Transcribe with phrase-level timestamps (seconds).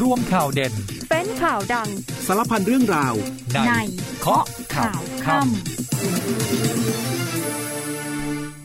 [0.00, 0.72] รวมข่าวเด่น
[1.10, 1.88] เป็นข่าวดัง
[2.26, 3.14] สารพันเรื่องราว
[3.52, 3.72] ในใน
[4.20, 5.50] เคาะข่าวค่ำ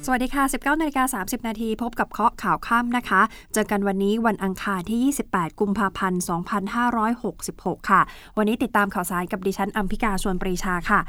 [0.06, 3.22] สวัสดีค่ะ 19นาฬิกา30 นาทีพบกับเคาะข่าวค่ำนะคะ
[3.54, 5.00] เจอกันวันนี้วันอังคารที่
[5.34, 6.22] 28 กุมภาพันธ์
[7.06, 8.02] 2566 ค่ะ
[8.38, 11.00] วันนี้ติดตามข่าวสารกับดิฉันอัมพิกาชวนปรีชาค่ะ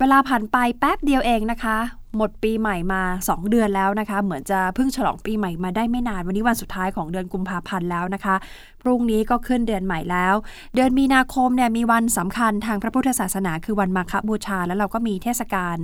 [0.00, 1.76] เวลาผ่านไปแป๊บเดียวเองนะคะ
[2.16, 8.34] หมดปีใหม่มา 2 เดือนแล้วนะคะ เหมือนจะเพิ่งฉลองปีใหม่มาได้ไม่นาน วันนี้วันสุดท้ายของเดือนกุมภาพันธ์แล้วนะคะ
[8.82, 10.34] พรุ่งนี้ก็ขึ้นเดือนใหม่แล้ว
[10.74, 15.76] เดือนมีนาคมเนี่ยมีวันสำคัญทางพระพุทธศาสนา คือวันมาฆบูชา แล้วเราก็มีเทศกาล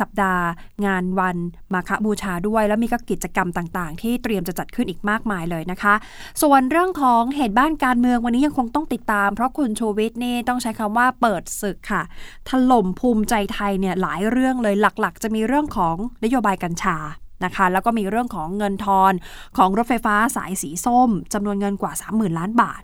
[0.00, 0.44] สัปดาห์
[0.86, 1.36] งานวัน
[1.74, 5.94] มาฆบูชาด้วย แล้วมีก็กิจกรรมต่างๆ ที่เตรียมจะจัดขึ้นอีกมากมายเลยนะคะ
[6.42, 12.02] ส่วนเรื่องของเหตุบ้านการเมืองวันนี้ยังคงต้องติดตาม เพราะคุณชูวิทย์นี่ต้องใช้คำว่าเปิดศึกค่ะ
[12.48, 16.96] ถล่มภูมิใจไทยเนี่ยหลายเรื่องเลยหลักๆจะมีเรื่องของนโยบายกัญชา
[17.44, 19.12] นะคะแล้วก็มีเรื่องของเงินทอน
[19.58, 22.82] ของรถไฟฟ้าสายสีส้มจำนวนเงินกว่า 30,000 ล้านบาท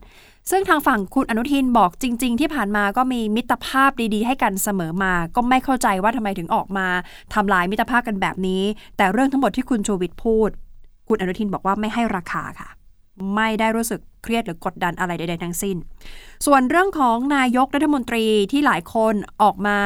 [0.51, 6.87] ซึ่งทางฝั่งคุณอนุทินบอกจริง ๆ ที่ผ่านมาก็มีมิตรภาพดีๆ ให้กันเสมอมา ก็ไม่เข้าใจว่าทำไมถึงออกมา
[7.34, 8.62] ทำลายมิตรภาพกันแบบนี้
[8.96, 10.51] แต่เรื่องทั้งหมดที่คุณชูวิทย์พูด
[11.09, 12.68] คุณอนุทินบอกว่าไม่ให้ราคาค่ะ
[13.34, 15.77] ไม่ได้รู้สึก เครียดหรือกดดันอะไรใดๆทั้งสิ้น
[16.46, 19.79] ส่วนเรื่องของนายกรัฐมนตรีที่หลายคนออกมา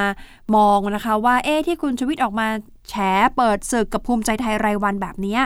[0.56, 2.48] มองนะคะว่าเอ๊ที่คุณชวิทย์ออกมา
[2.88, 2.94] แฉ
[3.36, 5.38] เปิดศึกกับภูมิใจไทยรายวันแบบนี้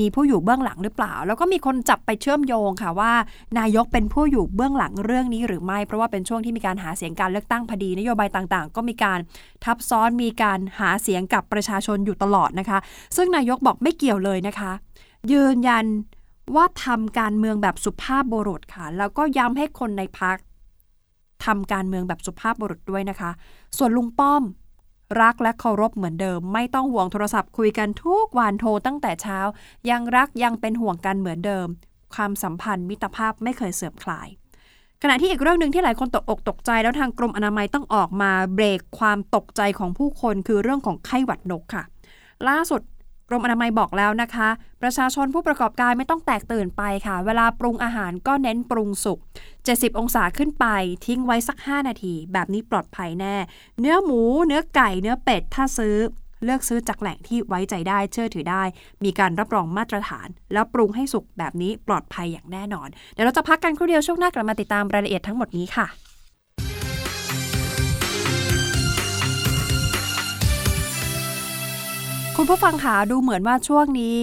[0.00, 3.12] มีผู้อยู่เบื้องหลังหรือเปล่า แล้วก็มีคนจับไปเชื่อมโยงค่ะว่า
[3.58, 9.18] นายกเป็นผู้อยู่เบื้องหลังเรื่องนี้หรือไม่ เพราะว่าเป็นช่วงที่มีการหาเสียงการเลือกตั้งพอดี นโยบายต่างๆ ก็มีการ
[9.64, 12.78] ทับซ้อนมีการหาเสียงกับประชาชนอยู่ตลอดนะคะ
[13.16, 14.72] ซึ่งนายกบอกไม่เกี่ยวเลยนะคะ
[15.32, 15.84] ยืนยัน
[16.54, 20.36] ว่าทำการเมืองแบบสุภาพบุรุษค่ะ แล้วก็ย้ำให้คนในพัก
[21.44, 23.30] ทำการเมืองแบบสุภาพบุรุษด้วยนะคะ
[23.78, 24.42] ส่วนลุงป้อม
[25.22, 29.38] รักและเคารพเหมือนเดิม ไม่ต้องห่วงโทรศัพท์คุยกันทุกวันโทรตั้งแต่เช้า
[29.90, 31.66] ยังรักยังเป็นห่วงกันเหมือนเดิม
[32.14, 34.28] ความสัมพันธ์มิตรภาพไม่เคยเสื่อมคลาย
[35.02, 41.84] ขณะที่อีกเรื่องหนึ่งที่หลายคนตกอกตกใจแล้วทางกรมอนามัยต้องออกมาเบรกความตกใจของผู้คนคือเรื่องของไข้หวัดนกค่ะ
[42.48, 42.80] ล่าสุด
[43.28, 44.48] กรมอนามัยบอกแล้วนะคะ
[44.82, 49.18] ประชาชนผู้ประกอบการไม่ต้องแตกตื่นไปค่ะ เวลาปรุงอาหารก็เน้นปรุงสุก
[49.58, 50.66] 70 องศาขึ้นไป
[51.06, 53.36] ทิ้งไว้สัก 5 นาที แบบนี้ปลอดภัยแน่
[53.80, 55.96] เนื้อหมู เนื้อไก่ เนื้อเป็ด ถ้าซื้อ
[56.44, 58.62] เลือกซื้อจากแหล่งที่ไว้ใจได้ เชื่อถือได้
[59.04, 65.86] มีการรับรองมาตรฐาน แล้วปรุงให้สุกแบบนี้ปลอดภัยอย่างแน่นอน เดี๋ยวเราจะพักกันครู่เดียวช่วงหน้ากลับมาติดตามรายละเอียดทั้งหมดนี้ค่ะ
[72.44, 74.18] คุณผู้ฟังคะดูเหมือนว่าช่วงนี้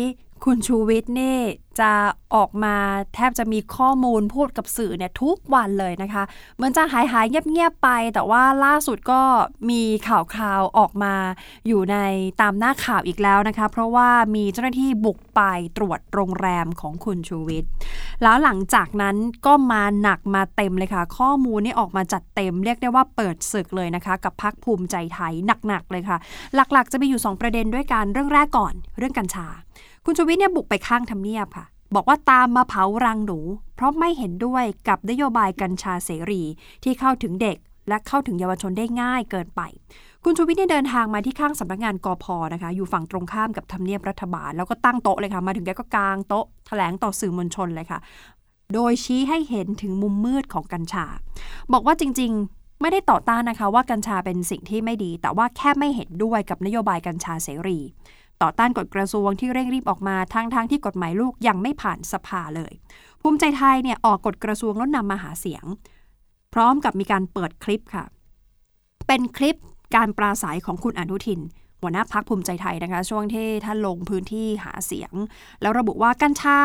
[0.45, 1.39] คุณชูวิทย์นี่
[1.81, 1.91] จะ
[2.35, 2.75] ออกมา
[3.15, 6.23] แทบจะมีข้อมูลพูดกับสื่อเนี่ยทุกวันเลยนะคะ
[6.55, 9.21] เหมือนจะหายหายๆเงียบๆไป แต่ว่าล่าสุดก็
[9.69, 11.13] มีข่าวคราวออกมา
[11.67, 11.97] อยู่ใน
[12.41, 15.41] ตามหน้าข่าวอีกแล้วนะคะ เพราะว่ามีเจ้าหน้าที่บุกไป
[15.77, 17.69] ตรวจโรงแรมของคุณชูวิทย์
[18.23, 19.15] แล้วหลังจากนั้น
[19.45, 25.33] ก็มาหนักมาเต็มเลยค่ะ ข้อมูลนี่ออกมาจัดเต็ม เรียกได้ว่าเปิดศึกเลยนะคะ กับพักภูมิใจไทย
[25.67, 26.17] หนักๆเลยค่ะ
[26.55, 29.47] หลักๆ จะมีอยู่ 2 ประเด็นด้วยกันเรื่องแรกก่อน เรื่องกัญชา
[30.05, 31.65] คุณชูวิทย์เนี่ยบุกไปข้างทำเนียบค่ะ
[31.95, 33.39] บอกว่าตามมาเผารังหนู
[33.75, 36.43] เพราะไม่เห็นด้วยกับนโยบายกัญชาเสรี
[36.83, 37.57] ที่เข้าถึงเด็ก
[37.89, 39.61] และเข้าถึงเยาวชนได้ง่ายเกินไป
[40.23, 47.99] คุณชูวิทย์เนี่ยเดินทางมาที่ข้างสำนักงานกพนะคะ อยู่ฝั่งตรงข้ามกับทำเนียบรัฐบาล แล้วก็ตั้งโต๊ะเลยค่ะ มาถึงแกก็กางโต๊ะแถลงต่อสื่อมวลชนเลยค่ะ
[48.73, 51.05] โดยชี้ให้เห็นถึงมุมมืดของกัญชา
[51.73, 57.79] บอกว่าจริงๆ ไม่ได้ต่อต้านนะคะว่ากัญชาเป็นสิ่งที่ไม่ดี แต่ว่าแค่ไม่เห็นด้วยกับนโยบายกัญชาเสรี
[58.41, 62.73] ต่อต้านกฎกระทรวงที่เร่งรีบออกมาทั้งทางๆที่กฎหมายลูกยังไม่ผ่านสภาเลย
[63.21, 65.65] ภูมิใจไทยเนี่ยออกกฎกระทรวงแล้วนำมาหาเสียง
[66.53, 68.05] พร้อมกับมีการเปิดคลิปค่ะ
[69.07, 69.55] เป็นคลิป
[69.95, 71.39] การปราศัยของคุณอนุทิน
[71.81, 75.13] หัวหน้าพักภูมิใจไทยนะคะ ช่วงที่ท่านลงพื้นที่หาเสียง
[75.61, 76.59] แล้วระบุว่ากัญชา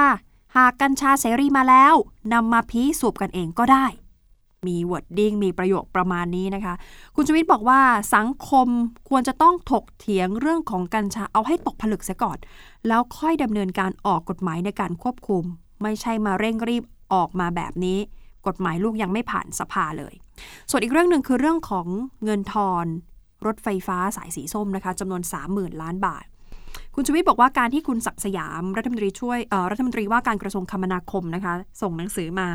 [0.57, 1.95] หากกัญชาเสรีมาแล้ว
[2.33, 3.87] นำมาพิสูจน์กันเองก็ได้
[4.69, 6.75] มีวอร์ดดิ้งมีประโยคประมาณนี้นะคะ
[7.15, 7.81] คุณชวิตบอกว่า
[8.15, 8.69] สังคม
[9.09, 12.39] ควรจะต้องถกเถียงเรื่องของกัญชาเอาให้ตกผลึกเสียก่อน
[12.89, 15.45] แล้วค่อยดำเนินการออกกฎหมายในการควบคุม
[15.83, 17.99] ไม่ใช่มาเร่งรีบออกมาแบบนี้
[18.47, 20.15] กฎหมายลูกยังไม่ผ่านสภาเลย
[20.71, 21.87] ส่วนอีกเรื่องหนึ่งคือเรื่องของ
[22.25, 22.87] เงินทอน
[23.47, 25.23] รถไฟฟ้าสายสีส้มนะคะจำนวน
[25.53, 26.25] 30,000 ล้านบาท
[26.97, 29.39] คุณชูวิทย์บอกว่าการที่คุณศักสยามรัฐมนตรีช่วย
[29.71, 32.49] รัฐมนตรีว่าการกระทรวงคมนาคมนะคะ ส่งหนังสือมา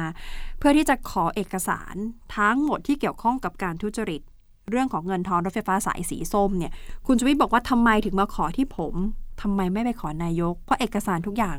[0.60, 1.96] เพื่อที่จะขอเอกสาร
[2.38, 4.22] ทั้งหมดที่เกี่ยวข้องกับการทุจริต
[4.70, 6.72] เรื่องของเงินทอนรถไฟฟ้าสายสีส้มเนี่ย
[7.08, 8.94] คุณชูวิทย์บอกว่าทำไมถึงมาขอที่ผม
[9.42, 11.58] ทำไมไม่ไปขอนายก เพราะเอกสารทุกอย่าง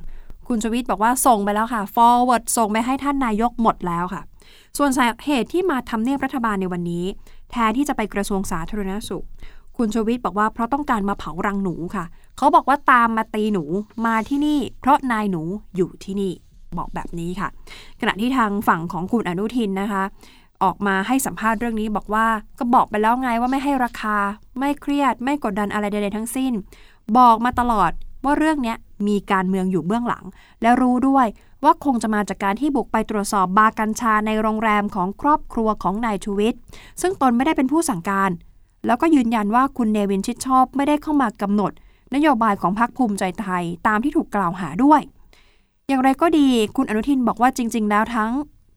[0.48, 4.22] คุณชูวิทย์บอกว่าส่งไปแล้วค่ะ forward ส่งไปให้ท่านนายกหมดแล้วค่ะ
[4.78, 7.04] ส่วนสาเหตุที่มาทำเนียบรัฐบาลในวันนี้
[7.50, 9.24] แทนที่จะไปกระทรวงสาธารณสุข
[9.76, 12.04] คุณชวิทย์บอกว่าเพราะต้องการมาเผารังหนูค่ะ
[12.36, 13.64] เขาบอกว่าตามมาตีหนู
[14.06, 15.42] มาที่นี่ เพราะนายหนู
[15.76, 16.32] อยู่ที่นี่
[16.78, 17.48] บอกแบบนี้ค่ะ
[18.00, 20.02] ขณะที่ทางฝั่งของคุณอนุทินนะคะ
[20.62, 22.26] ออกมาให้สัมภาษณ์เรื่องนี้บอกว่า
[22.58, 24.16] ก็บอกไปแล้วไงว่าไม่ให้ราคา
[24.58, 26.52] ไม่เครียด ไม่กดดันอะไรใดๆทั้งสิ้น
[27.18, 27.90] บอกมาตลอด
[28.24, 28.74] ว่าเรื่องนี้
[29.08, 30.24] มีการเมืองอยู่เบื้องหลัง
[30.62, 31.26] และรู้ด้วย
[31.64, 36.60] ว่าคงจะมาจากการที่บุกไปตรวจสอบบาร์กัญชาในโรงแรมของครอบครัวของนายชูวิทย์
[37.00, 38.30] ซึ่งตนไม่ได้เป็นผู้สั่งการ
[38.86, 41.72] แล้วก็ยืนยันว่าคุณเนวินชิดชอบไม่ได้เข้ามากำหนด
[42.14, 45.00] นโยบายของพรรคภูมิใจไทยตามที่ถูกกล่าวหาด้วย
[45.88, 46.46] อย่างไรก็ดี
[46.76, 48.32] คุณอนุทินบอกว่าจริง ๆ แล้วทั้ง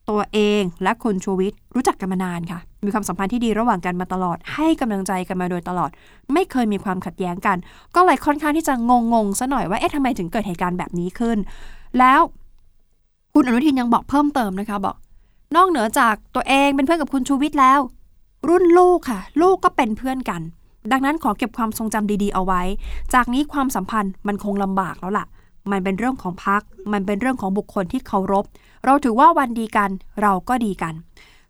[0.10, 5.90] ตัวเองและคุณชูวิทย์รู้จักกันมานานค่ะ มีความสัมพันธ์ที่ดีระหว่างกันมาตลอด ให้กำลังใจกันมาโดยตลอด
[6.34, 7.58] ไม่เคยมีความขัดแย้งกัน
[7.96, 8.74] ก็เลยค่อนข้างที่จะ
[9.14, 11.38] งงๆซะหน่อยว่า เอ๊ะทำไมถึงเกิดเหตุการณ์แบบนี้ขึ้น
[12.00, 12.22] แล้ว
[13.34, 14.96] คุณอนุทินยังบอกเพิ่มเติมนะคะบอก
[15.56, 17.80] นอกเหนือจากตัวเองเป็นเพื่อนกับคุณชูวิทย์แล้ว
[18.48, 20.42] รุ่นลูกค่ะ ลูกก็เป็นเพื่อนกัน
[20.92, 22.62] ดังนั้นขอเก็บความทรงจำดีๆเอาไว้
[23.14, 25.26] จากนี้ความสัมพันธ์มันคงลำบากแล้วล่ะ
[25.72, 26.62] มันเป็นเรื่องของพัก
[26.94, 28.46] มันเป็นเรื่องของบุคคลที่เคารพ
[28.86, 29.90] เราถือว่าวันดีกัน
[30.22, 30.94] เราก็ดีกัน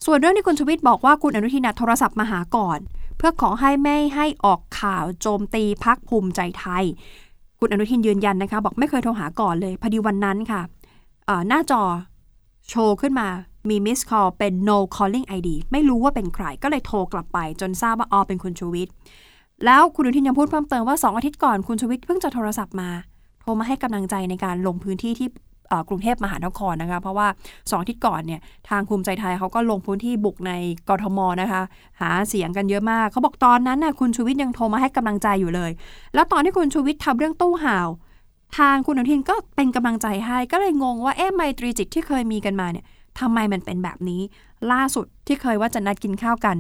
[0.06, 2.80] ส่วนเรื่องที่คุณชวิทย์บอกว่าคุณอนุทินโทรศัพท์มาหาก่อน
[3.18, 6.84] เพื่อขอให้ไม่ให้ออกข่าวโจมตีพักภูมิใจไทย
[7.60, 10.62] คุณอนุทินยืนยันนะคะ บอกไม่เคยโทรหาก่อนเลยพอดีวันนั้นค่ะ
[11.48, 11.82] หน้าจอ
[12.70, 13.28] โชว์ขึ้นมา
[13.70, 18.94] มี missed call เป็น no caller ID ไม่รู้ว่าเป็นใครก็เลยโทรกลับไป จนทราบว่าอ๋อเป็นคุณชูวิทย์
[19.66, 22.90] แล้วคุณอนุทินยังพูดเพิ่มเติมว่า 2 อาทิตย์ก่อนคุณชูวิทย์เพิ่งจะโทรศัพท์มา
[23.42, 25.30] โทรมาให้กำลังใจในการลงพื้นที่ที่
[25.90, 30.52] กรุงเทพมหานครนะคะ เพราะว่า2อาทิตย์ก่อนเนี่ยทางภูมิใจไทยเขาก็ลงพื้นที่บุกใน
[30.90, 31.62] กทมนะคะ
[32.02, 35.72] หาเสียงกันเยอะมากเขาบอกตอนนั้นน่ะคุณชูวิทย์ยังโทรมาให้กำลังใจอยู่เลย
[36.14, 37.88] แล้วตอนที่คุณชูวิทย์ทำเรื่องตู้ห่าว
[38.58, 42.86] ทางคุณอนุทินก็เป็นกำลังใจให้ก็เลยงงว่าเอ๊ะไมตรีจิตที่เคยมีกันมาเนี่ย
[43.20, 44.22] ทำไมมันเป็นแบบนี้
[44.72, 46.58] ล่าสุดที่เคยว่าจะนัดกินข้าวกัน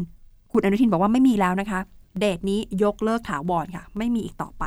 [0.51, 1.79] คุณอนุทินบอกว่าไม่มีแล้วนะคะ
[2.19, 4.63] เดทนี้ยกเลิกถาวรค่ะ ไม่มีอีกต่อไป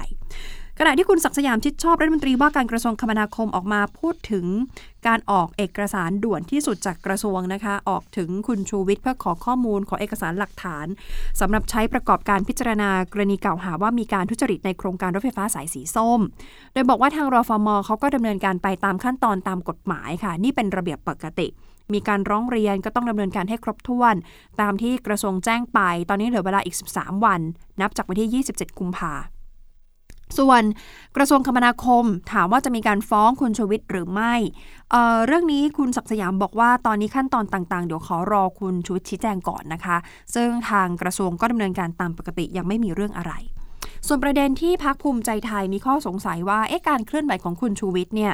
[0.78, 4.46] ขณะที่คุณศักสยามชิดชอบรัฐมนตรีว่าการกระทรวงคมนาคมออกมาพูดถึง
[5.06, 10.86] การออกเอกสารด่วนที่สุดจากกระทรวงนะคะ ออกถึงคุณชูวิทย์เพื่อขอข้อมูลขอเอกสารหลักฐาน
[11.40, 16.20] สำหรับใช้ประกอบการพิจารณากรณีกล่าวหาว่ามีการทุจริตในโครงการรถไฟฟ้าสายสีส้ม
[16.72, 21.46] โดยบอกว่าทางรฟมเขาก็ดำเนินการไปตามขั้นตอนตามกฎหมายค่ะ นี่เป็นระเบียบปกติ
[21.92, 24.14] มีการร้องเรียนก็ต้องดำเนินการให้ครบถ้วน
[24.60, 27.40] ตามที่กระทรวงแจ้งไป ตอนนี้เหลือเวลาอีก 13 วัน
[27.80, 29.12] นับจากวันที่ 27 กุมภา
[30.38, 30.62] ส่วน
[31.16, 34.34] กระทรวงคมนาคมถามว่าจะมีการฟ้องคุณชวิตหรือไม่
[34.90, 39.96] เเรื่องนี้คุณศักสยามบอกว่าตอนนี้ขั้นตอนต่าง ๆ เดี๋ยวขอรอคุณชวิตชี้แจงก่อนนะคะ
[40.34, 43.32] ซึ่งทางกระทรวงก็ดำเนินการตามปกติยังไม่มีเรื่องอะไร
[44.06, 48.32] ส่วนประเด็นที่พักภูมิใจไทยมีข้อสงสัยว่าเอ๊ะการเคลื่อนไหวของคุณชูวิทย์เนี่ย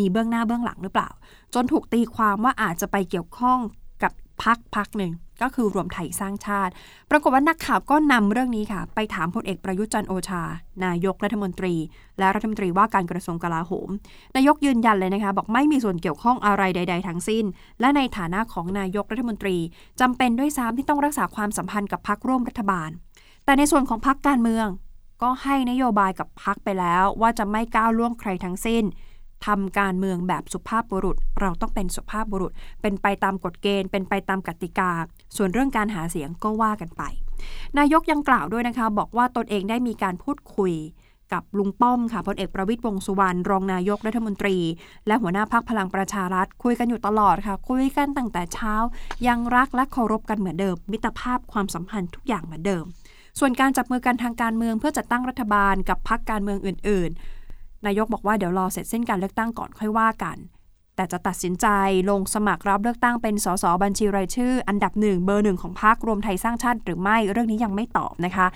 [0.00, 1.10] มีเบื้องหน้าเบื้องหลังหรือเปล่า
[1.54, 3.58] จนถูกตีความว่าอาจจะไปเกี่ยวข้อง
[4.02, 4.12] กับ
[4.42, 5.12] พักพักหนึ่ง
[5.42, 6.72] ก็คือรวมไทยสร้างชาติ
[7.10, 10.42] ปรากฏว่านักข่าวก็นำเรื่องนี้ค่ะ ไปถามพลเอกประยุทธ์จันโอชา
[10.84, 11.74] นายกรัฐมนตรี
[12.18, 13.88] และรัฐมนตรีว่าการกระทรวงกลาโหม
[14.36, 17.44] นายกยืนยันเลยนะคะ บอกไม่มีส่วนเกี่ยวข้องอะไรใด ๆ ทั้งสิ้น
[17.80, 19.56] และในฐานะของนายกรัฐมนตรี
[20.00, 22.90] จำเป็นด้วยซ้ำที่ต้องรักษาความสัมพันธ์กับพักร่วมรัฐบาล
[23.44, 24.66] แต่ในส่วนของพักการเมือง
[25.22, 28.84] ก็ให้นโยบายกับพักไปแล้ว ว่าจะไม่ก้าวล่วงใครทั้งสิ้น
[29.46, 32.52] ทำการเมืองแบบสุภาพบุรุษ เราต้องเป็นสุภาพบุรุษ
[32.82, 34.90] เป็นไปตามกฎเกณฑ์ เป็นไปตามกติกา
[35.36, 37.02] ส่วนเรื่องการหาเสียงก็ว่ากันไป
[37.78, 40.74] นายกยังกล่าวด้วยนะคะ บอกว่าตนเองได้มีการพูดคุย
[41.32, 44.56] กับลุงป้อมค่ะพลเอกประวิตยวงสุวรรณรองนายกรัฐมนตรี
[45.06, 48.74] และหัวหน้าพักพลังประชารัฐ คุยกันอยู่ตลอดค่ะ คุยกันตั้งแต่เช้า
[49.26, 52.84] ยังรักและเคารพกันเหมือนเดิม มิตรภาพความสัมพันธ์ทุกอย่างเหมือนเดิม
[53.38, 57.10] ส่วนการจับมือกันทางการเมืองเพื่อจัดตั้งรัฐบาลกับพักการเมืองอื่น
[57.86, 60.38] นายกบอกว่าเดี๋ยวรอเสร็จเส้นการเลือกตั้งก่อนค่อยว่ากัน
[60.96, 61.66] แต่จะตัดสินใจ
[62.10, 68.46] ลงสมัครรับเลือกตั้งเป็นสสบัญชีรายชื่อ อันดับหนึ่งเบอร์หนึ่งของพรรครวมไทยสร้างชาติหรือไม่เรื่องนี้ยังไม่ตอบนะคะ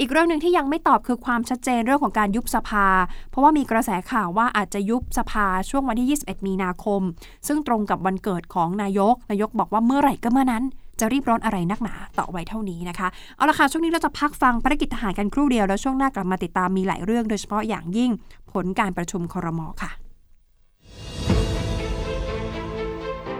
[0.00, 2.86] อีกเรื่องหนึ่งที่ยังไม่ตอบคือความชัดเจนเรื่องของการยุบสภา
[3.30, 7.02] เพราะว่ามีกระแสข่าวว่าอาจจะยุบสภาช่วงวันที่ 21 มีนาคม
[7.46, 10.64] ซึ่งตรงกับวันเกิดของนายก นายกบอกว่าเมื่อไหร่ก็เมื่อนั้น
[11.00, 18.10] จะรีบร้อนอะไรนักหนาต่อไว้เท่านี้นะคะ เอาละค่ะ ช่วงนี้เราจะพักฟังภารกิจทหารกันครู่เดียว แล้วช่วงหน้ากลับมาติดตามมีหลายเรื่องโดยเฉพาะอย่างยิ่ง
[18.52, 19.92] ผลการประชุมครมค่ะ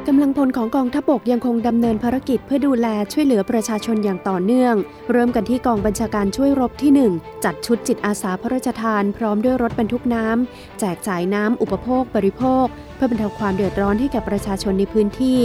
[0.09, 4.75] กำลังพลของกองทัพบกยังคงดำเนินภารกิจเพื่อดูแลช่วยเหลือประชาชนอย่างต่อเนื่อง
[5.11, 12.67] เริ่มกันที่กองบัญชาการช่วยรบที่ 1 จัดชุดจิตอาสาพระราชทาน พร้อมด้วยรถบรรทุกน้ำ แจกจ่ายน้ำอุปโภคบริโภค
[13.02, 15.38] พื่อบรรเทาความเดือดร้อนให้กับประชาชนในพื้นที่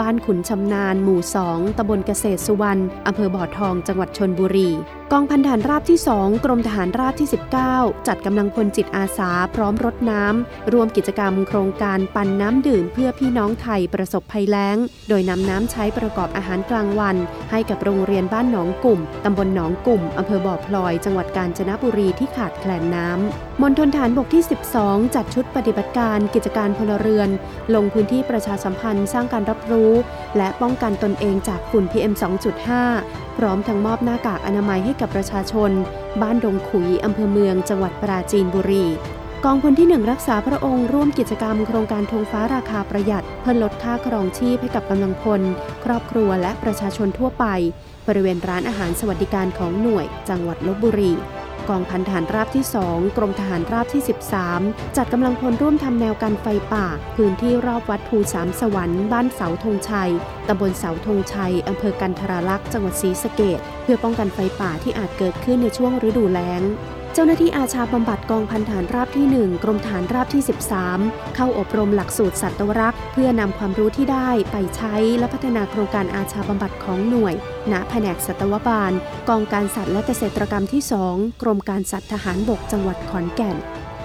[0.00, 4.68] บ้านขุนชำนาญ หมู่ 2ตำบลเกษตรสุวรรณอำเภอบ่อทอง จังหวัดชนบุรี
[5.12, 7.28] กองพันฐานราบที่ 2 กรมทหารราบที่
[7.66, 14.76] 19 จัดกำลังพลจิตอาสา พร้อมรถน้ำรวมกิจกรรมโครงการปันน้ำดื่มเพื่อพี่น้องไทยประสบภัยแล้ง
[15.08, 17.16] โดยนำน้ำใช้ประกอบอาหารกลางวัน
[17.50, 24.44] ให้กับโรงเรียนบ้านหนองกลุ่มตำบลหนองกลุ่มอำเภอบ่อพลอย จังหวัดกาญจนบุรีที่ขาดแคลนน้ำ มณฑลฐานบกที่
[24.78, 27.28] 12 จัดชุดปฏิบัติการกิจการพลเรือน
[27.74, 29.92] ลงพื้นที่ประชาสัมพันธ์สร้างการรับรู้
[30.36, 32.12] และป้องกันตนเองจากฝุ่น PM
[32.74, 35.70] 2.5 พร้อมทั้งมอบหน้ากากอนามัยให้กับประชาชน
[36.22, 38.84] บ้านดงขุยอำเภอเมือง จังหวัดปราจีนบุรี
[39.44, 45.40] กองพลที่ 1 รักษาพระองค์ร่วมกิจกรรมโครงการทงฟ้าราคาประหยัด เพื่อลดค่าครองชีพให้กับกำลังพล
[45.84, 47.46] ครอบครัวและประชาชนทั่วไป
[48.08, 51.12] บริเวณร้านอาหารสวัสดิการของหน่วย จังหวัดลบบุรี
[51.70, 54.02] กองพันฐานราบที่ 2 กรมทหารราบที่
[54.48, 56.86] 13 จัดกำลังพลร่วมทำแนวกันไฟป่า
[57.16, 60.10] พื้นที่รอบวัดภูสามสวรรค์บ้านเสาธงชัย
[60.48, 66.62] ตำบลเสาธงชัยอำเภอกันทราลักษณ์จังหวัดศรีสะเกดเพื่อป้องกันไฟป่าที่อาจเกิดขึ้นในช่วงฤดูแล้ง
[67.14, 70.42] เจ้าหน้าที่อาชาบำบัดกองพันฐานราบที่ 1 กรมฐานราบที่
[70.88, 77.34] 13 เข้าอบรมหลักสูตรสัตวรักษ์ เพื่อนำความรู้ที่ได้ไปใช้และพัฒนาโครงการอาชาบำบัดของหน่วย
[77.72, 78.92] ณ แผนกสัตวบาล
[79.28, 83.56] กองการสัตว์และเกษตรกรรมที่ 2 กรมการสัตว์ทหารบกจังหวัดขอนแก่น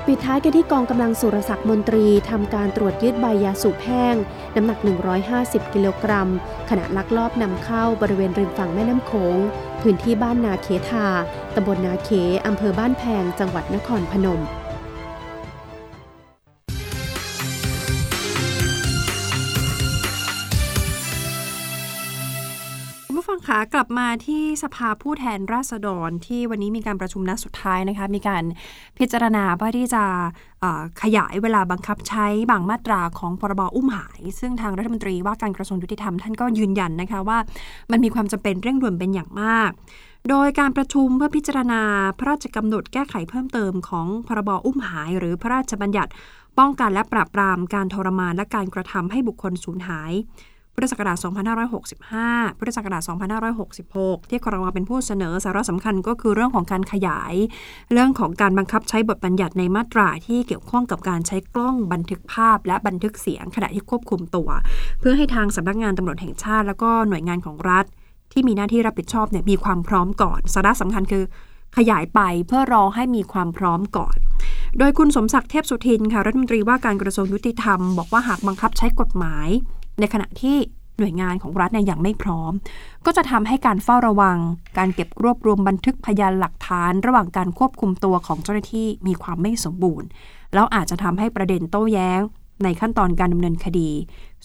[0.09, 4.15] ปิดท้ายกันที่กองกำลังสุรศักดิ์มนตรีทำการตรวจยึดใบยาสูบแห้ง
[4.55, 4.79] น้ำหนัก
[5.25, 6.29] 150 กิโลกรัม
[6.69, 9.37] ขณะลักลอบนำเข้าบริเวณริมฝั่งแม่น้ำโขง
[9.81, 11.07] พื้นที่บ้านนาเขทา
[11.55, 12.09] ตำบลนาเข
[12.45, 14.41] อำเภอบ้านแพง จังหวัดนครพนม
[23.73, 28.43] กลับมาที่สภาผู้แทนราษฎรที่วันนี้มีการประชุมนัดสุดท้ายนะคะ มีการ
[28.97, 30.03] พิจารณาเพื่อที่จะ
[31.01, 37.37] ขยายเวลาบังคับใช้บางมาตราของพรบอุ้มหาย ซึ่งทางรัฐมนตรีว่าการกระทรวงยุติธรรมท่านก็ยืนยันนะคะว่า
[37.91, 39.71] มันมีความจำเป็นเร่งด่วนเป็นอย่างมาก
[40.29, 41.81] โดยการประชุมเพื่อพิจารณา
[42.17, 46.11] พระราชกำหนดแก้ไขเพิ่มเติมของพรบอุ้มหาย หรือพระราชบัญญัติ
[46.59, 50.11] ป้องกันและปราบปรามการทรมานและการกระทำให้บุคคลสูญหาย
[50.75, 51.17] พุทธศักราช
[51.87, 53.01] 2565 พุทธศักราช
[53.65, 57.33] 2566 ที่ครมเป็นผู้เสนอสาระสำคัญก็คือเรื่องของการขยาย
[57.91, 64.49] เรื่องของการบังคับใช้บทบัญญัติในมาตราที่เกี่ยวข้องกับการใช้กล้องบันทึกภาพ และบันทึกเสียงขณะที่ควบคุมตัว
[64.99, 67.85] เพื่อให้ทางสำนักงานตำรวจแห่งชาติ แล้วก็หน่วยงานของรัฐ
[68.31, 71.23] ที่มีหน้าที่รับผิดชอบเนี่ยมีความพร้อมก่อน สาระสำคัญคือ
[71.77, 74.17] ขยายไปเพื่อรอให้มีความพร้อมก่อน
[74.77, 79.49] โดยคุณสมศักดิ์เทพสุทินค่ะรัฐมนตรีว่าการกระทรวงยุติธรรมบอกว่าหากบังคับใช้กฎหมาย
[79.99, 80.57] ในขณะที่
[80.99, 82.51] หน่วยงานของรัฐเนี่ยยังไม่พร้อม
[83.05, 84.37] ก็จะทำให้การเฝ้าระวัง
[84.77, 90.07] การเก็บรวบรวมบันทึกพยานหลักฐาน ระหว่างการควบคุมตัวของเจ้าหน้าที่มีความไม่สมบูรณ์
[90.53, 92.21] แล้วอาจจะทำให้ประเด็นโต้แย้ง
[92.63, 93.89] ในขั้นตอนการดำเนินคดี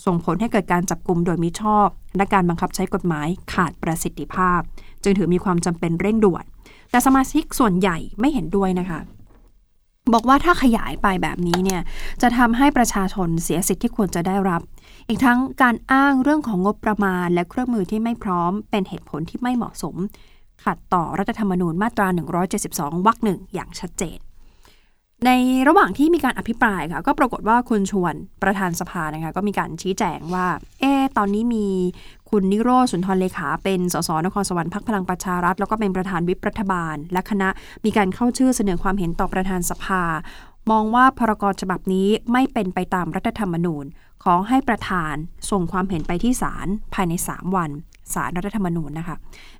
[0.04, 4.60] ส่งผลให้เกิดการจับกลุ่มโดยมิชอบ และการบังคับใช้กฎหมายขาดประสิทธิภาพ
[5.02, 6.44] จึงถือมีความจำเป็นเร่งด่วน
[6.90, 9.00] แต่สมาชิกส่วนใหญ่ไม่เห็นด้วยนะคะ
[10.14, 11.80] บอกว่าถ้าขยายไปแบบนี้เนี่ย
[12.22, 14.60] จะทำให้ประชาชนเสียสิทธิ์ที่ควรจะได้รับ
[15.08, 19.96] อีกทั้งการอ้างเรื่องของงบประมาณ และเครื่องมือที่ไม่พร้อม เป็นเหตุผลที่ไม่เหมาะสม
[20.64, 22.06] ขัดต่อรัฐธรรมนูญมาตรา
[22.56, 24.18] 172 วรรคหนึ่งอย่างชัดเจน
[25.26, 25.30] ใน
[25.68, 30.46] ระหว่างที่มีการอภิปรายค่ะก็ปรากฏว่าคุณชวนประธานสภานะคะก็มีการชี้แจงว่า
[30.80, 31.66] เอ๊ตอนนี้มี
[32.34, 37.48] คุณนิโรสุนทรเลขาเป็นสสนครสวรรค์พักพลังประชารัฐ แล้วก็เป็นประธานวิปรัฐบาล และคณะ
[37.84, 40.02] มีการเข้าชื่อเสนอความเห็นต่อประธานสภา
[40.70, 43.84] มองว่าพรกฉบับนี้ไม่เป็นไปตามรัฐธรรมนูญ
[44.24, 45.14] ขอให้ประธาน
[45.50, 47.70] ส่งความเห็นไปที่ศาลภายใน 3 วัน
[48.14, 49.16] ศาลรัฐธรรมนูญนะคะ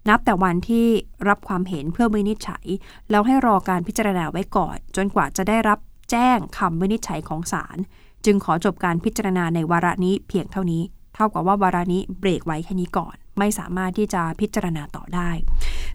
[0.08, 0.86] นับแต่วันที่
[1.28, 2.66] รับความเห็นเพื่อวินิจฉัย
[3.10, 5.78] แล้วให้รอการพิจารณาไว้ก่อน จนกว่าจะได้รับ
[6.10, 7.76] แจ้งคำวินิจฉัยของศาล
[8.24, 10.84] จึงขอจบการพิจารณาในวาระนี้เพียงเท่านี้
[11.20, 15.30] ท่ากับว่าวาระนี้เบรกไว้แค่นี้ก่อน ไม่สามารถที่จะพิจารณาต่อได้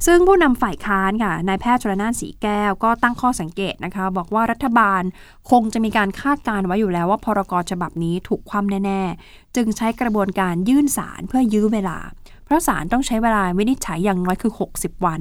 [0.05, 5.01] ซึ่งผู้นำฝ่ายค้านค่ะนายแพทย์ชลนานสีแก้วก็ตั้งข้อสังเกตนะคะ บอกว่ารัฐบาล
[5.51, 11.97] คงจะมีการคาดการณ์ไว้อยู่แล้วว่าพรกฉบับนี้ถูกคว่ำแน่ ๆ จึงใช้กระบวนการยื่นสารเพื่อยื้อเวลา
[12.45, 15.19] เพราะศาลต้องใช้เวลาวินิจฉัยอย่างน้อยคือ 60 วัน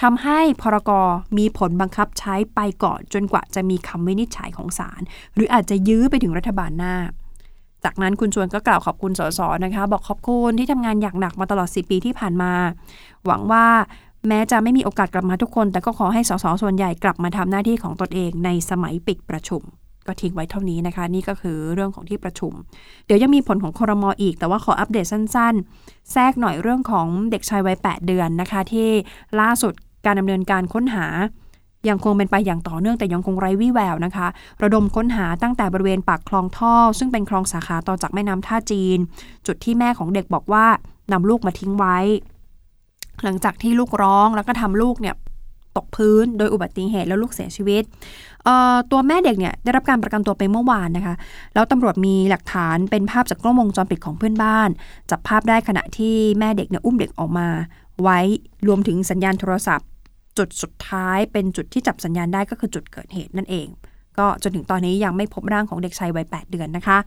[0.00, 0.90] ทำให้พรก
[1.38, 5.00] มีผลบังคับใช้ไปก่อนจนกว่าจะมีคำวินิจฉัยของศาล
[5.34, 6.96] หรืออาจจะยื้อไปถึงรัฐบาลหน้า
[7.84, 12.52] จากนั้นคุณชวนก็กล่าวขอบคุณสสนะคะ บอกขอบคุณที่ทำงานอย่างหนักมาตลอด4ปีที่ผ่านมา
[13.26, 13.66] หวังว่า
[14.28, 19.62] แม้จะไม่มีโอกาสกลับมาทุกคน แต่ก็ขอให้สสส่วนใหญ่กลับมาทำหน้าที่ของตนเองในสมัยปิดประชุม
[20.06, 22.52] ก็ทิ้งไว้เท่านี้นะคะ นี่ก็คือเรื่องของที่ประชุม
[23.06, 28.88] เดี๋ยวยังมีผลของคอรมออีก แต่ว่าขออัปเดตสั้น ๆ แทรกหน่อยเรื่องของเด็กชายวัย8เดือนนะคะ ที่
[29.40, 29.72] ล่าสุด
[30.06, 31.06] การดำเนินการค้นหา
[31.88, 34.26] ยังคงเป็นไปอย่างต่อเนื่องแต่ยังคงไร้วี่แววนะคะ
[34.62, 38.98] ระดมค้นหาตั้งแต่บริเวณปากคลองท่อ ซึ่งเป็นคลองสาขาต่อจากแม่น้ำท่าจีน
[39.46, 40.66] จุดที่แม่ของเด็กบอกว่า
[41.12, 41.98] นำลูกมาทิ้งไว้
[43.24, 45.14] หลังจากที่ลูกร้องแล้วก็ทำลูกเนี่ย
[45.76, 47.82] ตกพื้นโดยอุบัติเหตุแล้วลูกเสียชีวิต
[48.90, 51.14] ตัวแม่เด็กเนี่ยได้รับการประกันตัวไปเมื่อวานนะคะ
[51.54, 54.68] แล้วตำรวจมีหลักฐานเป็นภาพจากกล้องวงจรปิดของเพื่อนบ้าน
[55.10, 57.48] จับภาพได้ขณะที่แม่เด็กเนี่ยอุ้มเด็กออกมา
[58.02, 58.18] ไว้
[58.66, 59.86] รวมถึงสัญญาณโทรศัพท์
[60.38, 63.68] จุดสุดท้ายเป็นจุดที่จับสัญญาณได้ก็คือจุดเกิดเหตุนั่นเอง
[64.18, 66.98] ก็จนถึงตอนนี้ยังไม่พบร่างของเด็กชายวัย 8 เดือนนะคะ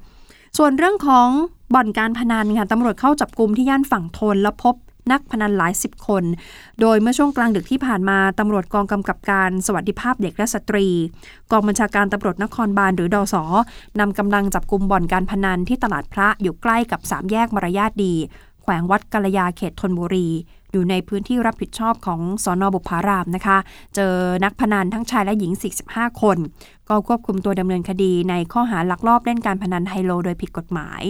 [0.58, 1.28] ส่วนเรื่องของ
[1.74, 4.76] บ่อนการพนันค่ะตำรวจเข้าจับกลุ่มที่ย่านฝั่งทนแล้วพบ
[5.12, 6.24] นักพนันหลายสิบคน
[6.82, 10.88] โดยเมื่อช่วงกลางดึกที่ผ่านมาตำรวจกองกำกับการสวัสดิภาพเด็กและสตรี
[11.52, 13.44] กองบัญชาการตำรวจนครบาลหรือดอสอ
[14.00, 18.14] นำกำลังจับกลุ่มบ่อนการพนันที่ตลาดพระอยู่ใกล้กับสามแยกมารยาทดี
[18.62, 20.28] แขวงวัดกัลยาเขตธนบุรี
[20.76, 23.58] อยู่ในพื้นที่รับผิดชอบของสน.บุปผารามนะคะ
[23.96, 24.14] เจอ
[24.44, 25.52] นักพนันทั้งชายและหญิง
[25.88, 26.38] 45 คน
[26.90, 31.02] ก็ควบคุมตัวดำเนินคดีในข้อหาลักลอบเล่นการพนันไฮโลโดยผิดกฎหมาย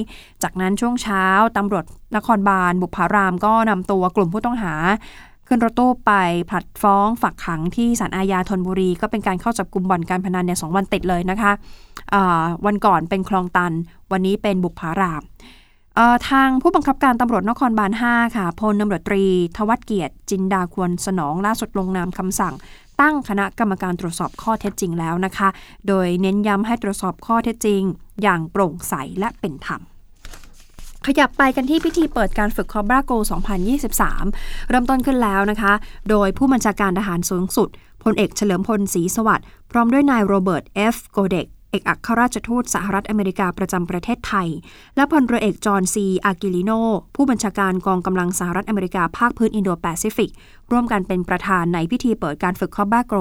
[0.44, 1.26] จากนั้นช่วงเช้า
[1.58, 4.74] ตำรวจนครบาลบุพารามก็นำตัวกลุ่มผู้ต้องหา
[5.48, 6.14] ขึ้นรถตู้ไป
[6.50, 13.74] ผลัดฟ้องฝักขังที่ศาลอาญาธนบุรี ก็เป็นการเข้าจับกลุ่มบ่อนการพนันในสองวันติดเลยนะคะะวันก่อนเป็นคลองตัน
[14.12, 15.24] วันนี้เป็นบุพาราม
[16.30, 19.24] ทางผู้บังคับการตำรวจนครบาล 5 ค่ะพลตำรวจตรี
[19.58, 22.54] ทวัตเกียรติ จินดาควรสนองล่าสุดลงนามคำสั่ง
[23.02, 25.50] ตั้งคณะกรรมการตรวจสอบข้อเท็จจริงแล้วนะคะ
[25.88, 27.82] โดยเน้นย้ำให้ตรวจสอบข้อเท็จจริง
[28.22, 29.82] อย่างโปร่งใสและเป็นธรรม
[31.06, 33.12] ขยับไปกันที่พิธีเปิดการฝึก Cobra Gold
[33.92, 35.74] 2023 เริ่มต้นขึ้นแล้วนะคะ
[36.10, 37.70] โดยผู้บัญชาการทหารสูงสุด
[38.04, 44.48] พลเอกเฉลิมพลศรีสวัสดิ์พร้อมด้วยนายโรเบิร์ต เอฟ โกเด็ก เอกอัครราชทูตสหรัฐอเมริกาประจำประเทศไทย
[44.96, 46.72] และพลเรือเอกจอห์นซีอากิลิโน
[47.16, 50.32] ผู้บัญชาการกองกำลังสหรัฐอเมริกาภาคพื้นอินโดแปซิฟิก
[50.72, 53.18] ร่วมกันเป็นประธานในพิธีเปิดการฝึก Cobra Gold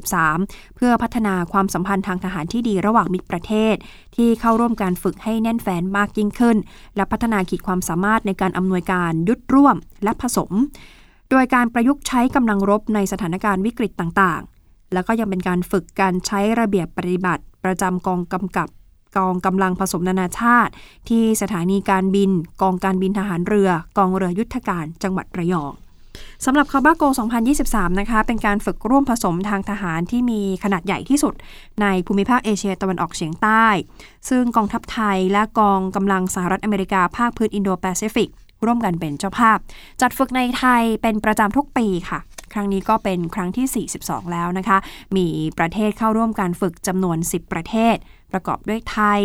[0.00, 3.74] 2023 เพื่อพัฒนาความสัมพันธ์ทางทหารที่ดีระหว่างมิตรประเทศ
[4.16, 6.56] ที่เข้าร่วมการฝึกให้แน่นแฟนมากยิ่งขึ้น
[6.96, 10.50] และพัฒนาขีดความสามารถในการอำนวยการยุดร่วมและผสม
[11.30, 18.68] โดยการประยุกต์ใช้กำลังรบในสถานการณ์วิกฤตต่างๆ แล้วก็ยังเป็นการฝึกการใช้ระเบียบปฏิบัติ ประจำกองกำกับ
[19.16, 20.72] กองกำลังผสมนานาชาติ
[21.08, 22.30] ที่สถานีการบิน
[22.62, 25.72] กองการบินทหารเรือ กองเรือยุทธการจังหวัดระยอง
[26.44, 27.02] สำหรับ Cobra Gold
[27.50, 31.34] 2023 นะคะ เป็นการฝึกร่วมผสมทางทหารที่มีขนาดใหญ่ที่สุด
[31.82, 33.66] ในภูมิภาคเอเชียตะวันออกเฉียงใต้
[34.28, 38.30] ซึ่งกองทัพไทยและกองกำลังสหรัฐอเมริกาภาคพื้นอินโดแปซิฟิก
[38.66, 39.58] ร่วมกันเป็นเจ้าภาพ
[40.00, 42.18] จัดฝึกในไทยเป็นประจำทุกปีค่ะ
[42.52, 44.78] ครั้งนี้ก็เป็นครั้งที่ 42 แล้วนะคะ
[45.16, 45.26] มี
[45.58, 47.96] ประเทศเข้าร่วมการฝึกจำนวน 10 ประเทศ
[48.32, 49.22] ประกอบด้วยไทย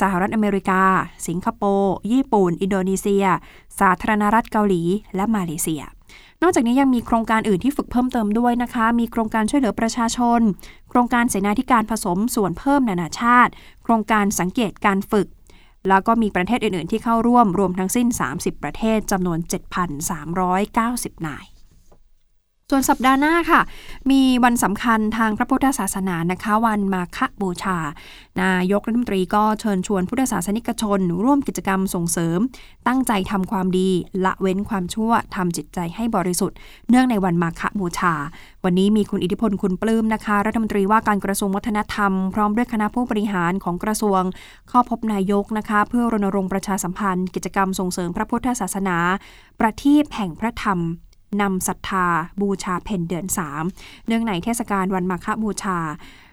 [0.00, 0.82] สหรัฐอเมริกา
[1.26, 3.24] สิงคโปร์ ญี่ปุ่น อินโดนีเซีย
[3.80, 4.82] สาธารณรัฐเกาหลี
[5.16, 5.82] และมาเลเซีย
[6.42, 10.40] นอกจากนี้ยังมีโครงการอื่นที่ฝึกเพิ่มเติมด้วยนะคะ มีโครงการช่วยเหลือประชาชน
[10.90, 15.28] โครงการเสนาธิการผสมส่วนเพิ่มนานาชาติ โครงการสังเกตการฝึก
[15.88, 19.38] แล้วก็มีประเทศอื่น ๆ ที่เข้าร่วมรวมทั้งสิ้น 30 ประเทศจำนวน
[20.12, 21.44] 7,390 นาย
[22.72, 23.60] ส่วนสัปดาห์หน้าค่ะ
[24.10, 27.78] มีวันสำคัญทางพระพุทธศาสนานะคะ วันมาฆบูชา
[28.42, 32.38] นายกรัฐมนตรีก็เชิญชวนพุทธศาสนิกชน ร่วมกิจกรรมส่งเสริม
[32.88, 33.88] ตั้งใจทำความดี
[34.24, 36.56] ละเว้นความชั่วทำจิตใจให้บริสุทธิ์
[36.90, 38.14] เนื่องในวันมาฆบูชา
[38.64, 44.22] วันนี้มีคุณอิทธิพลคุณปลื้มนะคะ รัฐมนตรีว่าการกระทรวงวัฒนธรรม พร้อมด้วยคณะผู้บริหารของกระทรวง
[44.68, 48.96] เข้าพบนายกนะคะ เพื่อรณรงค์ประชาสัมพันธ์ กิจกรรมส่งเสริมพระพุทธศาสนา
[49.60, 50.80] ประทีปแห่งพระธรรม
[51.40, 52.06] นำศรัทธา
[52.40, 53.26] บูชาเพนเดือน
[53.66, 55.78] 3 เนื่องในเทศกาลวันมาฆบูชา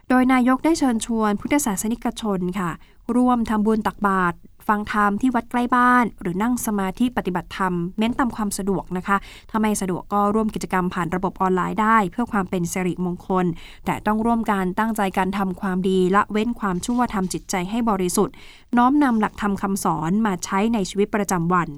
[0.10, 2.72] โดยนายกได้เชิญชวนพุทธศาสนิกชนค่ะ
[3.16, 9.18] ร่วมทำบุญตักบาตรฟังธรรมที่วัดใกล้บ้าน หรือนั่งสมาธิปฏิบัติธรรมเม้นตามความสะดวกนะคะ
[9.50, 13.46] ถ้าไม่สะดวกก็ร่วมกิจกรรมผ่านระบบออนไลน์ได้ เพื่อความเป็นสิริมงคล
[13.86, 18.36] แต่ต้องร่วมการตั้งใจการทำความดีละเว้นความชั่วทำจิตใจให้บริสุทธิ์
[18.78, 21.70] น้อมนำหลักธรรมคำสอนมาใช้ในชีวิตประจำวัน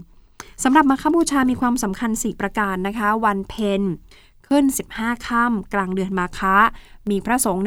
[0.64, 3.82] สำหรับมาคบูชามีความสำคัญ 4 ประการนะคะ วันเพน
[4.50, 6.58] ขึ้น 15 ค่ำกลางเดือนมาคะ
[7.10, 7.64] มีพระสงฆ์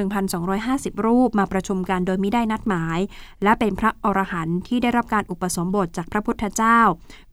[0.50, 2.98] 1,250 รูปมาประชุมกันโดยไม่ได้นัดหมาย
[3.42, 6.78] และเป็นพระอรหันต์ที่ได้รับการอุปสมบทจากพระพุทธเจ้า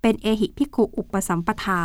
[0.02, 1.82] เป็นเอหิพิกุอุปสัมปทา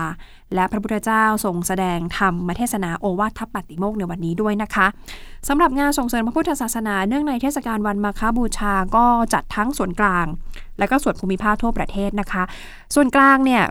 [0.55, 4.87] และพระพุทธเจ้าทรงแสดงธรรมมาเทศนาโอวาทปฏิโมกในวันนี้ด้วยนะคะ
[5.48, 10.27] สำหรับงานส่งเสริมพระพุทธศาสนาเนื่องในเทศกาลวันมาคบูชาก็จัดทั้งส่วนกลาง
[10.79, 12.42] และก็ส่วนภูมิภาคทั่วประเทศนะคะ
[12.94, 13.62] ส่วนกลางเนี่ย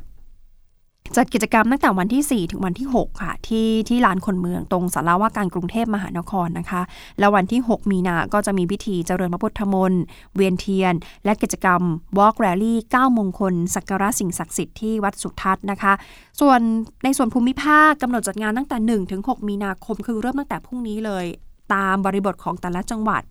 [1.18, 6.82] จัดกิจกรรมตั้งแต่วันที่ 4 ถึงวันที่ 6 ค่ะ ที่ที่ลานคนเมืองตรงสาราว่าการกรุงเทพมหานครนะคะ
[7.20, 10.04] แล้ววันที่ 6 มีนาก็จะมีพิธีเจริญพระพุทธมนต์
[10.36, 10.94] เวียนเทียน
[11.26, 11.82] และกิจกรรม
[12.18, 15.94] Walk Rally 9มงคล สักการะสิ่งศักดิ์สิทธิ์ที่วัดสุทัศน์นะคะ
[16.42, 16.60] ส่วน
[17.04, 21.26] ในส่วนภูมิภาคกำหนดจัดงานตั้งแต่ 1 ถึง 6 มีนาคม คือเริ่มตั้งแต่พรุ่งนี้เลย
[21.74, 23.22] ตามบริบทของแต่ละจังหวัด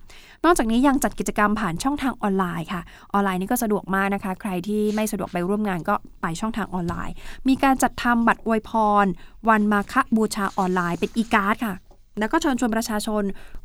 [0.44, 2.81] นอกจากนี้ยังจัดกิจกรรมผ่านช่องทางออนไลน์ค่ะ
[3.12, 7.14] ออนไลน์นี่ก็สะดวกมากนะคะ ใครที่ไม่สะดวกไปร่วมงานก็ไปช่องทางออนไลน์
[7.48, 8.70] มีการจัดทำบัตรอวยพ
[9.05, 9.07] ร
[9.48, 11.74] วันมาฆบูชาออนไลน์เป็นอีการ์ดค่ะ
[12.18, 13.22] แล้วก็เชิญชวนประชาชน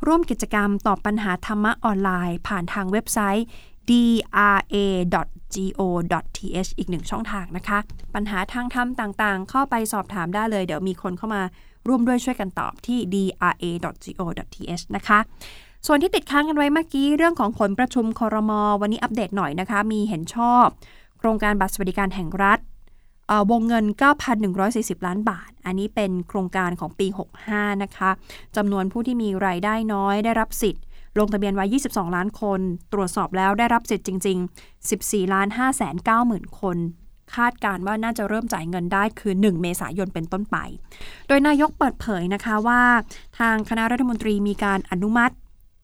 [0.07, 3.45] ร่วมกิจกรรมตอบปัญหาธรรมะออนไลน์ ผ่านทางเว็บไซต์
[3.89, 5.09] dra.go.th
[6.77, 7.79] อีกหนึ่งช่องทางนะคะ
[8.15, 11.41] ปัญหาทางธรรมต่างๆ เข้าไปสอบถามได้เลย เดี๋ยวมีคนเข้ามา
[11.87, 15.19] ร่วมด้วยช่วยกันตอบที่ dra.go.th นะคะ
[15.87, 20.65] ส่วนที่ติดค้างกันไว้เมื่อกี้ เรื่องของผลประชุมคอรมอวันนี้อัปเดตหน่อยนะคะ มีเห็นชอบ
[21.19, 22.59] โครงการบัตรสวัสดิการแห่งรัฐ
[23.27, 23.85] เอ่อวงเงิน
[24.45, 27.07] 9,140 ล้านบาท อันนี้เป็นโครงการของปี
[27.45, 28.09] 65 นะคะ
[28.55, 30.83] จำนวนผู้ที่มีรายได้น้อยได้รับสิทธิ์
[31.19, 32.60] ลงทะเบียนไว้ 22 ล้านคน
[32.93, 36.78] ตรวจสอบแล้วได้รับสิทธิ์จริง ๆ 14ล้าน5แสน9หมื่นคน
[37.36, 40.58] คาดการณ์ว่าน่าจะเริ่มจ่ายเงินได้คือ 1 เมษายนเป็นต้นไป
[41.28, 42.82] โดยนายกเปิดเผยนะคะว่า
[43.39, 45.36] ทางคณะรัฐมนตรีมีการอนุมัติ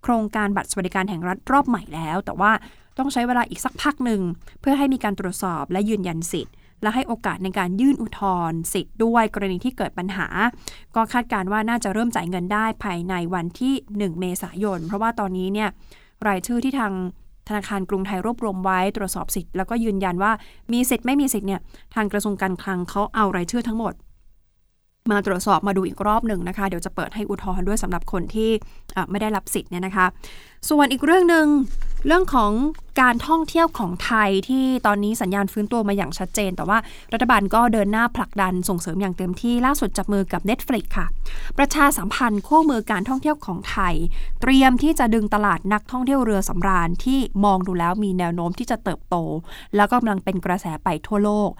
[0.04, 2.52] โครงการบัตรสวัสดิการแห่งรัฐรอบใหม่แล้ว แต่ว่า
[2.98, 4.22] ต้องใช้เวลาอีกสักพักหนึ่ง
[4.62, 10.28] เพื่อให้มีการตรวจสอบและยืนยันสิทธิ์ และให้โอกาสในการยื่นอุทธรณ์สิทธิ์ด้วยกรณีที่เกิดปัญหา
[10.96, 15.70] ก็คาดการณ์ว่าน่าจะเริ่มจ่ายเงินได้ภายในวันที่ 1 เมษายน เพราะว่าตอนนี้เนี่ย
[16.28, 16.94] รายชื่อที่ทาง
[17.48, 20.32] ธนาคารกรุงไทยรวบรวมไว้ตรวจสอบสิทธิ์แล้วก็ยืนยันว่า
[20.74, 21.62] มีสิทธิ์ไม่มีสิทธิ์เนี่ย
[21.96, 23.94] ทางกระทรวงการคลังเขาเอารายชื่อทั้งหมด
[25.10, 28.50] มาตรวจสอบมาดูอีกรอบหนึ่งนะคะ เดี๋ยวจะเปิดให้อุทธรณ์ด้วยสำหรับคนที่
[29.10, 30.06] ไม่ได้รับสิทธิ์เนี่ยนะคะ
[30.70, 31.46] ส่วนอีกเรื่องหนึ่ง
[32.08, 32.52] เรื่องของ
[33.02, 36.78] การท่องเที่ยวของไทยที่ตอนนี้สัญญาณฟื้นตัวมาอย่างชัดเจน แต่ว่า
[37.14, 41.08] รัฐบาลก็เดินหน้าผลักดันส่งเสริมอย่างเต็มที่ล่าสุดจับมือกับ Netflix ค่ะ
[41.58, 43.96] ประชาสัมพันธ์คู่มือการท่องเที่ยวของไทย
[44.42, 49.16] เตรียมที่จะดึงตลาดนักท่องเที่ยวเรือสำราญที่มองดูแล้วมีแนวโน้มที่จะเติบโต
[49.76, 51.52] แล้วก็กำลังเป็นกระแสไปทั่วโลก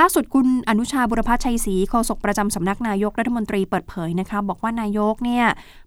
[0.00, 5.46] ล่าสุดคุณอนุชาบุรพชชัยศรีโฆษกประจำสำนักนายกรัฐมนตรีเปิดเผยนะคะบอกว่านายกเนี่ย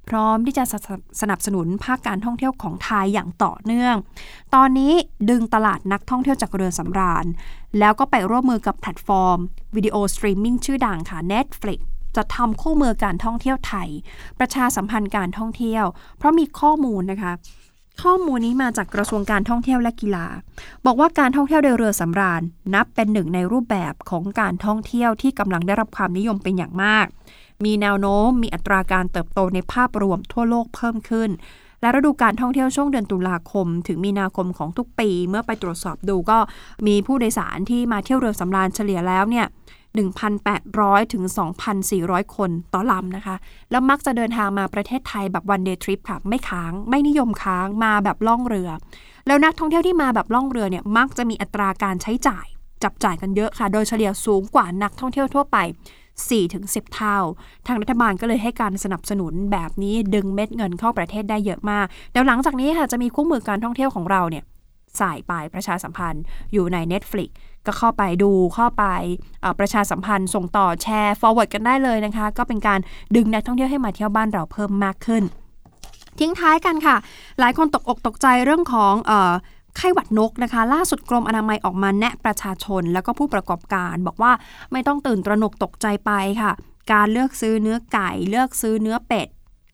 [0.10, 3.96] พร้อมที่จะสนับสนุนภาคการท่องเที่ยวของไทยอย่างต่อเนื่อง
[4.56, 4.94] ตอนนี้
[5.30, 7.26] ดึงตลาดนักท่องเที่ยวจากเรือสำราญ
[7.80, 9.40] แล้วก็ไปร่วมมือกับแพลตฟอร์ม
[9.76, 11.80] วิดีโอสตรีมมิ่งชื่อดังค่ะ Netflix
[12.16, 13.90] จะทำคู่มือการท่องเที่ยวไทย
[14.40, 15.86] ประชาสัมพันธ์การท่องเที่ยว
[16.18, 17.34] เพราะมีข้อมูลนะคะ
[18.04, 20.26] ข้อมูลนี้มาจากกระทรวงการท่องเที่ยวและกีฬา
[20.86, 22.42] บอกว่าการท่องเที่ยวโดยเรือสำราญ
[22.74, 27.06] นับเป็นหนึ่งในรูปแบบของการท่องเที่ยวที่กำลังได้รับความนิยมเป็นอย่างมาก
[27.66, 31.30] มีแนวโน้มมีอัตราการเติบโตในภาพรวมทั่วโลกเพิ่มขึ้น
[31.82, 36.40] และฤดูการท่องเที่ยวช่วงเดือนตุลาคม ถึงมีนาคมของทุกปี เมื่อไปตรวจสอบดูก็
[36.88, 39.46] มีผู้โดยสารที่มาเที่ยวเรือสำราญเฉลี่ยแล้วเนี่ย
[40.54, 41.24] 1,800 ถึง
[41.80, 43.36] 2,400 คนต่อลำนะคะ
[43.72, 48.70] แล้วมักจะเดินทางมาประเทศไทยแบบวันเดย์ทริปค่ะ ไม่ค้าง ไม่นิยมค้างมาแบบล่องเรือ
[49.28, 52.46] แล้วนักท่องเที่ยวที่มาแบบล่องเรือเนี่ยมักจะมีอัตราการใช้จ่าย
[52.84, 55.58] จับจ่ายกันเยอะค่ะ โดยเฉลี่ยสูงกว่านักท่องเที่ยวทั่วไป
[56.28, 57.18] 4-10 เท่า
[57.68, 64.44] ทางรัฐบาลก็เลยให้การสนับสนุนแบบนี้ดึงเม็ดเงินเข้าประเทศได้เยอะมาก เดี๋ยวหลังจากนี้ค่ะจะมีคู่มือการท่องเที่ยวของเราเนี่ย
[65.00, 67.30] สายไปประชาสัมพันธ์อยู่ใน Netflix
[67.68, 68.86] ก็เข้าไปดูเข้าไป
[69.60, 72.80] ประชาสัมพันธ์ส่งต่อแชร์ forward กันได้เลยนะคะ ก็เป็นการ
[73.16, 75.24] ดึงนักท่องเที่ยวให้มาเที่ยวบ้านเราเพิ่มมากขึ้น
[76.20, 76.96] ทิ้งท้ายกันค่ะ
[77.40, 79.12] หลายคนตกอกตกใจเรื่องของอ
[79.78, 84.32] ไข้หวัดนกนะคะ ล่าสุดกรมอนามัยออกมาแนะประชาชนแล้วก็ผู้ประกอบการ บอกว่า
[84.72, 86.52] ไม่ต้องตื่นตระหนกตกใจไปค่ะ
[86.94, 89.28] การเลือกซื้อเนื้อไก่ เลือกซื้อเนื้อเป็ด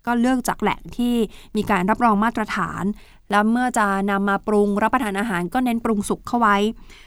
[0.05, 1.15] ก็เลือกจากแหล่งที่
[1.55, 2.83] มีการรับรองมาตรฐาน
[3.33, 6.55] แล้วเมื่อจะนำมาปรุงรับประทานอาหารก็เน้นปรุงสุกเข้าไว้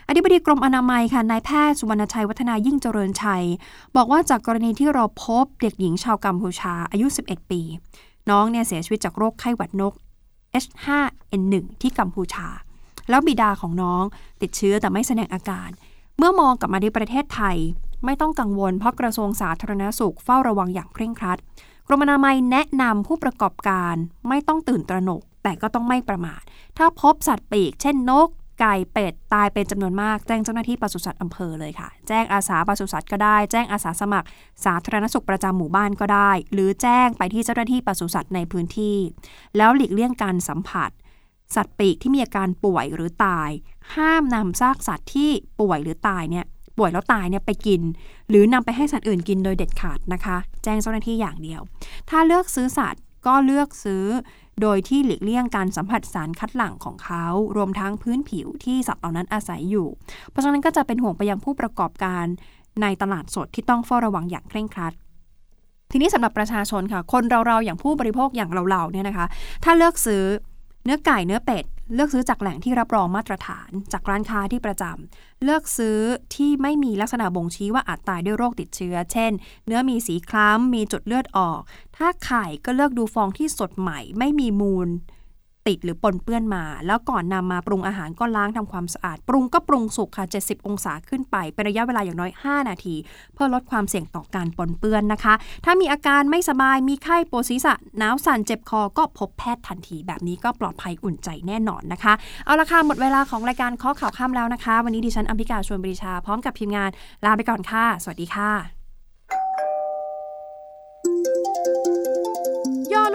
[0.09, 3.45] อธิบดีกรมอนามัยค่ะนายแพทย์สุวรรณชัยวัฒนายิ่งเจริญชัย
[3.97, 7.61] บอกว่าจากกรณีที่เราพบเด็กหญิงชาวกัมพูชาอายุ 11 ปี
[8.31, 9.93] น้องเนี่ยเสียชีวิตจากโรคไข้หวัดนก
[10.65, 12.47] H5N1 ที่กัมพูชา
[13.09, 14.03] แล้วบิดาของน้อง
[14.43, 15.69] ติดเชื้อแต่ไม่แสดงอาการ
[16.19, 17.57] เมื่อมองกลับมาที่ประเทศไทย
[18.05, 21.39] ไม่ต้องกังวลเพราะกระทรวงสาธารณสุขเฝ้าระวังอย่างเคร่งครัด
[21.87, 23.95] กรมอนามัยแนะนำผู้ประกอบการ
[24.29, 26.43] ไม่ต้องตื่นตระหนก แต่ก็ต้องไม่ประมาท
[26.79, 28.29] ถ้าพบสัตว์ปีก เช่นนก
[28.61, 34.27] ไก่เป็ด ตายเป็นจำนวนมาก แจ้งเจ้าหน้าที่ปศุสัตว์อำเภอเลยค่ะ แจ้งอาสาปศุสัตว์ก็ได้ แจ้งอาสาสมัคร
[34.65, 38.97] สาธารณสุขประจำหมู่บ้านก็ได้ หรือแจ้งไปที่เจ้าหน้าที่ปศุสัตว์ในพื้นที่
[39.57, 40.91] แล้วหลีกเลี่ยงการสัมผัส
[41.55, 43.51] สัตว์ปีกที่มีอาการป่วยหรือตาย
[43.95, 45.31] ห้ามนำซากสัตว์ที่
[45.61, 46.45] ป่วยหรือตายเนี่ย
[46.79, 47.83] ป่วยแล้วตายเนี่ยไปกิน
[48.29, 51.61] หรือนำไปให้สัตว์อื่นกินโดยเด็ดขาดนะคะ แจ้งเจ้าหน้าที่อย่างเดียว
[52.11, 54.05] ถ้าเลือกซื้อสัตว์ก็เลือกซื้อ
[54.63, 57.25] โดยที่หลีกเลี่ยงการสัมผัสสารคัดหลั่งของเขา
[57.57, 59.89] รวมทั้งพื้นผิวที่สัตว์เหล่านั้นอาศัยอยู่
[60.31, 62.25] เพราะฉะนั้นก็จะเป็นห่วงไปยังผู้ประกอบการ
[62.83, 64.93] ในตลาดสดที่ต้องเฝ้าระวังอย่างเคร่งครัด
[65.91, 69.27] ทีนี้สำหรับประชาชนค่ะ คนเราๆอย่างผู้บริโภคอย่างเราๆเนี่ยนะคะ
[69.65, 70.25] ถ้าเลือกซื้อ
[70.87, 75.99] เนื้อไก่เนื้อเป็ด เลือกซื้อจากแหล่งที่รับรองมาตรฐาน จากร้านค้าที่ประจำเลือกซื้อ
[76.35, 79.33] ที่ไม่มีลักษณะบ่งชี้ว่าอาจตายด้วยโรคติดเชื้อ เช่น
[79.67, 81.61] เนื้อมีสีคล้ำมีจุดเลือดออก
[81.97, 84.89] ถ้าไข่ก็เลือกดูฟองที่สดใหม่ ไม่มีมูล
[85.69, 92.95] ติดหรือปนเปื้อนมา แล้วก่อนนำมาปรุงอาหารก็ล้างทำความสะอาด ปรุงก็ปรุงสุกค่ะ 70 องศาขึ้นไป เป็นระยะเวลาอย่างน้อย 5 นาที
[93.35, 102.13] เพื่อลดความเสี่ยงต่อการปนเปื้อนนะคะ ถ้ามีอาการไม่สบายมีไข้ปวดศีรษะหนาวสั่นเจ็บคอก็พบแพทย์ทันที แบบนี้ก็ปลอดภัยอุ่นใจแน่นอนนะคะ
[102.45, 106.91] เอาละค่ะหมดเวลาของรายการข้อข่าวข้ามแล้วนะคะ วันนี้ดิฉันอัมพิกาชวนบริชาพร้อมกับทีมงาน
[107.25, 108.76] ลาไปก่อนค่ะ สวัสดีค่ะ